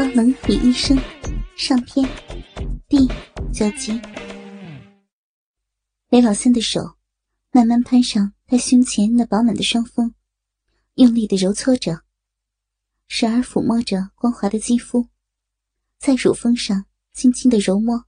[0.00, 0.98] 高冷女医生
[1.54, 2.08] 上篇
[2.88, 3.06] 第
[3.52, 4.00] 九集。
[6.08, 6.96] 雷老三的手
[7.52, 10.14] 慢慢攀上他胸前那饱满的双峰，
[10.94, 12.00] 用力的揉搓着，
[13.08, 15.06] 时而抚摸着光滑的肌肤，
[15.98, 18.06] 在乳峰上轻轻的揉摸。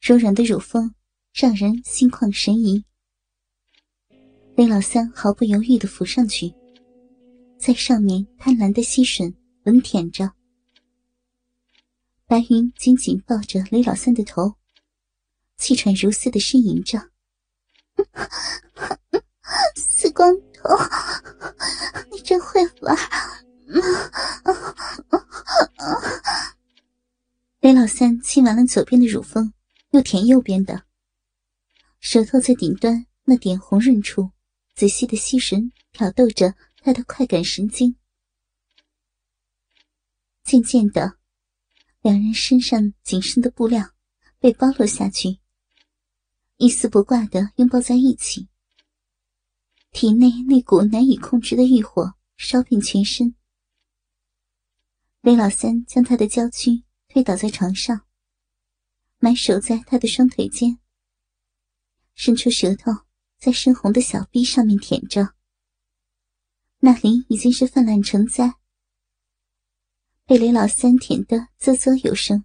[0.00, 0.94] 柔软的乳峰
[1.34, 2.82] 让人心旷神怡。
[4.54, 6.50] 雷老三毫不犹豫的浮上去，
[7.58, 9.34] 在上面贪婪的吸吮、
[9.64, 10.32] 吻舔着。
[12.28, 14.56] 白云紧紧抱着雷老三的头，
[15.56, 17.10] 气喘如丝的呻吟着
[19.76, 20.68] ：“死光头，
[22.10, 22.96] 你真会玩！”
[27.60, 29.52] 雷老三亲完了左边的乳峰，
[29.90, 30.82] 又舔右边的，
[32.00, 34.32] 舌头在顶端那点红润处。
[34.74, 37.96] 仔细的吸吮、挑逗着他的快感神经，
[40.44, 41.16] 渐渐的，
[42.06, 43.84] 两人身上紧身的布料
[44.38, 45.40] 被剥落下去，
[46.56, 48.48] 一丝不挂的拥抱在一起。
[49.90, 53.34] 体内那股难以控制的欲火烧遍全身。
[55.20, 58.02] 雷老三将他的娇躯推倒在床上，
[59.18, 60.78] 埋首在他的双腿间，
[62.14, 62.92] 伸出舌头。
[63.36, 65.34] 在深红的小臂上面舔着，
[66.78, 68.54] 那里已经是泛滥成灾，
[70.26, 72.44] 被雷老三舔得啧啧有声。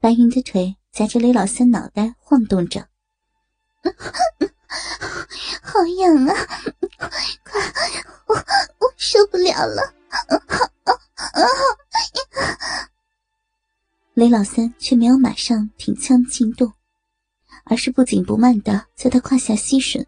[0.00, 2.88] 白云的腿夹着雷老三脑袋晃动着，
[5.62, 6.34] 好痒啊！
[7.44, 7.60] 快，
[8.26, 9.94] 我我受不了了！
[14.14, 16.72] 雷老三却没有马上挺枪进洞。
[17.66, 20.04] 而是不紧不慢的在他胯下吸吮，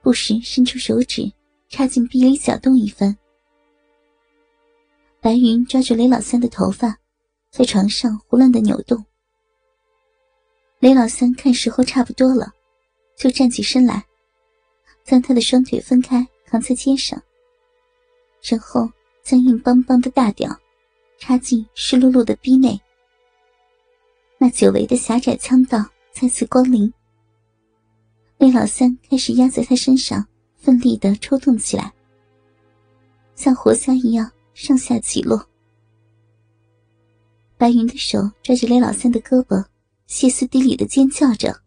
[0.00, 1.30] 不时伸出手指
[1.68, 3.18] 插进壁里搅动一番。
[5.26, 6.96] 白云抓住雷老三的头发，
[7.50, 9.04] 在床上胡乱的扭动。
[10.78, 12.54] 雷老三看时候差不多了，
[13.18, 14.06] 就站起身来，
[15.02, 17.20] 将他的双腿分开扛在肩上，
[18.40, 18.88] 然后
[19.24, 20.56] 将硬邦邦的大屌
[21.18, 22.80] 插进湿漉漉的逼内。
[24.38, 25.84] 那久违的狭窄腔道。
[26.12, 26.90] 再次光临，
[28.38, 30.24] 雷老三开始压在他身上，
[30.56, 31.92] 奋力的抽动起来，
[33.34, 35.48] 像活虾一样上下起落。
[37.58, 39.62] 白云的手抓着雷老三的胳膊，
[40.06, 41.60] 歇斯底里的尖叫着：“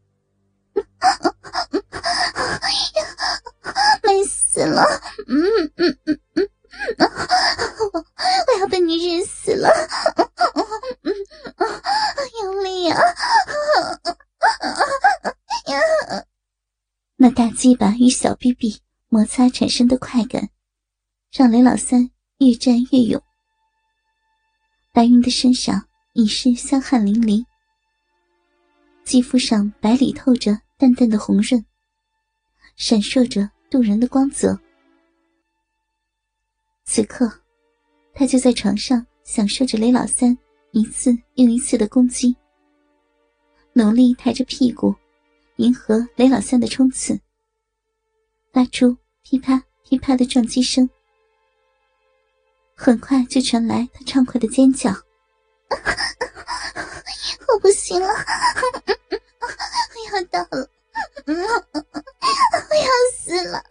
[4.02, 4.82] 美死了！
[5.28, 6.50] 嗯嗯嗯嗯，
[7.94, 9.70] 我我要被你日死了！
[12.42, 12.98] 用力啊！”
[17.18, 20.50] 那大鸡巴与小逼逼摩擦产生的快感，
[21.32, 23.22] 让雷老三越战越勇。
[24.94, 27.46] 白云的身上已是香汗淋漓，
[29.04, 31.64] 肌肤上白里透着淡淡的红润，
[32.78, 34.58] 闪烁着动人的光泽。
[36.86, 37.30] 此刻，
[38.14, 40.36] 他就在床上享受着雷老三
[40.72, 42.34] 一次又一次的攻击。
[43.74, 44.96] 努力抬着屁股，
[45.58, 47.20] 迎合雷老三的冲刺，
[48.54, 50.90] 发出噼啪噼啪的撞击声。
[52.82, 54.90] 很快就传来他畅快的尖叫
[57.46, 58.14] ：“我不行了，我
[60.18, 60.66] 要到了，
[61.28, 61.46] 我要
[63.18, 63.62] 死了！”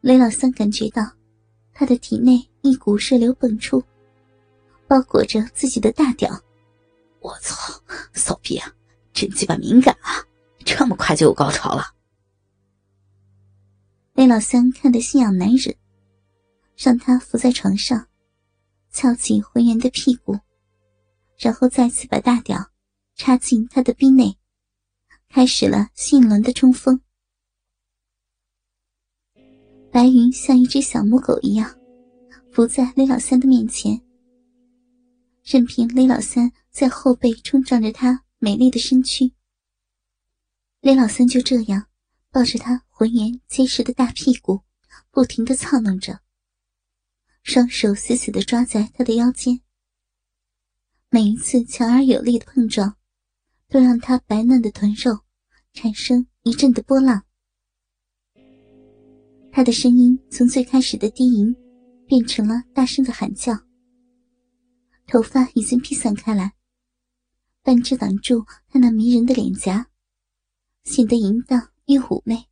[0.00, 1.08] 雷老三感觉到
[1.72, 3.80] 他的体内一股热流迸出。
[4.88, 6.36] 包裹着自己的大屌，
[7.20, 7.80] 我操，
[8.12, 8.72] 骚逼啊，
[9.12, 10.20] 真鸡巴敏感啊！
[10.64, 11.92] 这么快就有高潮了。
[14.16, 15.76] 雷老三看得心痒难忍，
[16.74, 18.08] 让他伏在床上，
[18.90, 20.38] 翘起浑圆的屁股，
[21.38, 22.70] 然后再次把大屌
[23.14, 24.38] 插进他的逼内，
[25.28, 26.98] 开始了新一轮的冲锋。
[29.92, 31.78] 白云像一只小母狗一样，
[32.50, 34.00] 伏在雷老三的面前。
[35.44, 39.30] 任凭雷老三在后背冲撞着他美丽的身躯，
[40.80, 41.86] 雷老三就这样
[42.36, 44.60] 抱着他浑圆结实的大屁股，
[45.10, 46.20] 不停的操弄着，
[47.42, 49.62] 双手死死的抓在他的腰间。
[51.08, 52.94] 每一次强而有力的碰撞，
[53.70, 55.20] 都让他白嫩的臀肉
[55.72, 57.24] 产生一阵的波浪。
[59.50, 61.56] 他的声音从最开始的低吟，
[62.06, 63.58] 变成了大声的喊叫。
[65.06, 66.52] 头发已经披散开来，
[67.62, 69.88] 半遮挡住他那迷人的脸颊，
[70.84, 72.46] 显得淫荡又妩媚。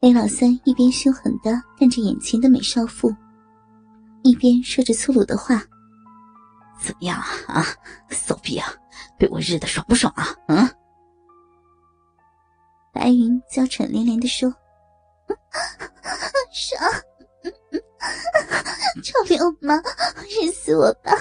[0.00, 3.14] 雷老三一边凶狠的看着眼前的美少妇，
[4.22, 5.62] 一边说着粗鲁的话
[6.80, 7.26] ：“怎么样啊？
[7.60, 7.66] 啊，
[8.08, 8.66] 骚逼啊！
[9.18, 10.34] 被我日的爽不爽啊？
[10.48, 10.66] 嗯？”
[12.92, 14.48] 白云娇喘连连的说
[16.50, 16.80] ：“爽！
[19.02, 19.82] 臭流氓，
[20.28, 21.12] 日死我吧！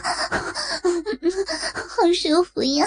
[1.74, 2.86] 好舒服呀！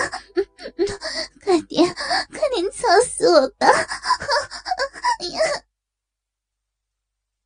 [1.42, 1.94] 快点，
[2.30, 3.66] 快点操死我吧！”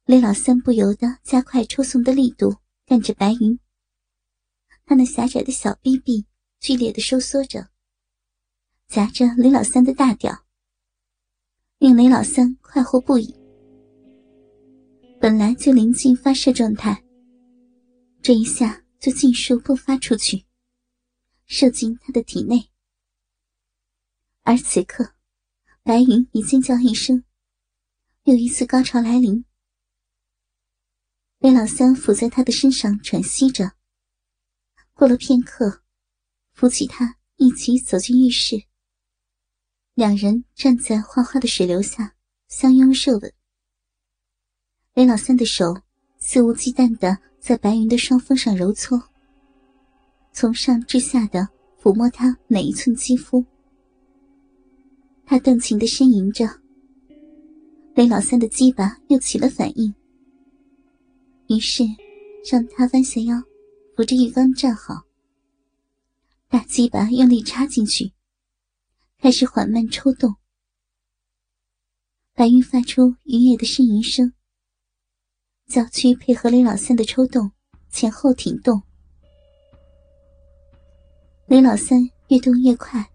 [0.06, 2.56] 雷老三不由得加快抽送的力度，
[2.86, 3.58] 干着白云。
[4.86, 6.26] 他那狭窄的小逼壁
[6.60, 7.66] 剧烈的收缩着，
[8.86, 10.44] 夹着雷老三的大屌，
[11.78, 13.34] 令雷老三快活不已。
[15.20, 17.02] 本来就临近发射状态，
[18.26, 20.46] 这一下就尽数迸发出去，
[21.44, 22.72] 射进他的体内。
[24.42, 25.14] 而此刻，
[25.84, 27.22] 白云已尖叫一声，
[28.24, 29.44] 又一次高潮来临。
[31.38, 33.76] 雷老三伏在他的身上喘息着。
[34.92, 35.84] 过了片刻，
[36.50, 38.66] 扶起他，一起走进浴室。
[39.94, 42.16] 两人站在哗哗的水流下，
[42.48, 43.32] 相拥热吻。
[44.94, 45.80] 雷老三的手
[46.18, 49.02] 肆无忌惮的在白云的双峰上揉搓，
[50.32, 51.48] 从上至下的
[51.80, 53.44] 抚摸她每一寸肌肤。
[55.24, 56.48] 他动情的呻吟着。
[57.94, 59.92] 雷老三的鸡巴又起了反应。
[61.48, 61.82] 于是，
[62.50, 63.42] 让他弯下腰，
[63.96, 65.02] 扶着浴缸站好。
[66.48, 68.12] 大鸡巴用力插进去，
[69.18, 70.34] 开始缓慢抽动。
[72.34, 74.32] 白云发出愉悦的呻吟声，
[75.68, 77.50] 脚躯配合雷老三的抽动，
[77.90, 78.80] 前后挺动。
[81.46, 83.10] 雷老三越动越快，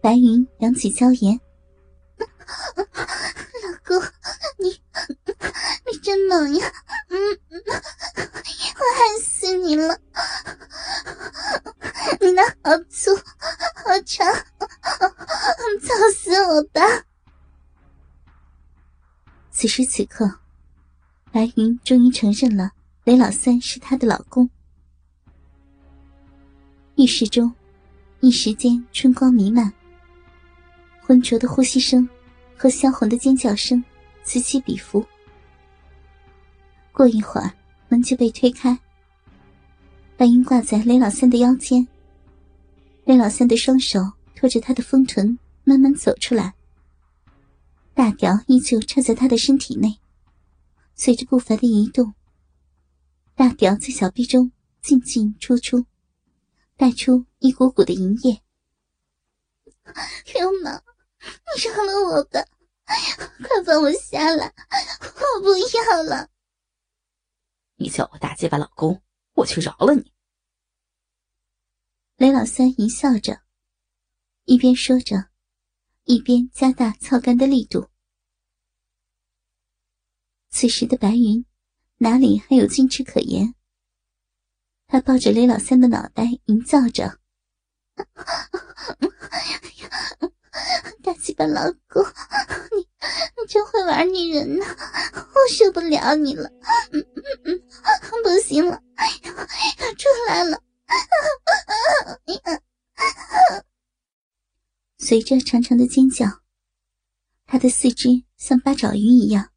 [0.00, 1.38] 白云扬起娇颜
[2.74, 2.84] ：“老
[3.84, 4.02] 公，
[4.58, 4.70] 你
[5.86, 6.72] 你真猛呀！”
[7.10, 7.18] 嗯，
[8.16, 10.00] 我爱死你了！
[12.20, 14.26] 你的好粗好长，
[14.58, 16.80] 操死我吧！
[19.50, 20.39] 此时此刻，
[21.40, 22.70] 白云终于承认了
[23.04, 24.46] 雷老三是她的老公。
[26.96, 27.50] 浴室中，
[28.20, 29.72] 一时间春光弥漫，
[31.00, 32.06] 浑浊的呼吸声
[32.58, 33.82] 和销魂的尖叫声
[34.22, 35.02] 此起彼伏。
[36.92, 37.50] 过一会儿，
[37.88, 38.78] 门就被推开。
[40.18, 41.88] 白云挂在雷老三的腰间，
[43.06, 43.98] 雷老三的双手
[44.34, 46.52] 托着他的丰臀，慢慢走出来。
[47.94, 49.96] 大屌依旧插在他的身体内，
[51.02, 52.14] 随着步伐的移动，
[53.34, 54.52] 大屌在小臂中
[54.82, 55.86] 进进出出，
[56.76, 58.42] 带出一股股的淫液。
[60.34, 60.84] 流氓，
[61.18, 62.44] 你饶了我吧！
[62.84, 64.52] 快放我下来，
[65.00, 66.28] 我不要了。
[67.76, 69.00] 你叫我大鸡巴老公，
[69.32, 70.12] 我去饶了你。
[72.16, 73.40] 雷老三淫笑着，
[74.44, 75.30] 一边说着，
[76.04, 77.89] 一边加大操干的力度。
[80.50, 81.44] 此时的白云
[81.98, 83.54] 哪里还有矜持可言？
[84.86, 87.18] 他抱着雷老三的脑袋，淫叫着
[91.02, 92.02] ：“大鸡巴老公，
[92.72, 94.66] 你你真会玩女人呢！
[95.14, 96.50] 我受不了你了。”
[96.92, 97.06] 嗯
[97.44, 97.62] 嗯
[98.22, 98.82] 不行了，
[99.96, 100.60] 出来了！
[104.98, 106.26] 随着长长的尖叫，
[107.46, 109.50] 他的四肢像八爪鱼一样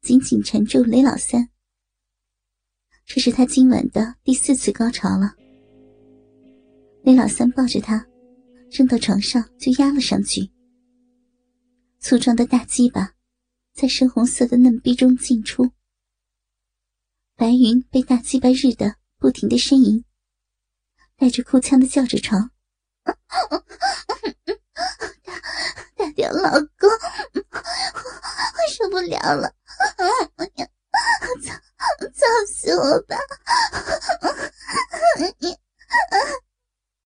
[0.00, 1.48] 紧紧缠住雷老三。
[3.04, 5.34] 这是他今晚的第四次高潮了。
[7.02, 8.06] 雷老三抱着他，
[8.70, 10.50] 扔到床上就压了上去，
[11.98, 13.14] 粗壮的大鸡巴
[13.72, 15.70] 在深红色的嫩逼中进出。
[17.34, 20.04] 白云被大鸡巴日的不停的呻吟，
[21.16, 22.50] 带着哭腔的叫着床。
[23.04, 23.14] 大
[25.96, 26.90] 大屌老公，
[27.40, 29.54] 我受不了了！
[29.78, 30.04] 啊！
[30.36, 31.54] 我操！
[32.18, 33.16] 操死我吧！
[35.38, 35.56] 你！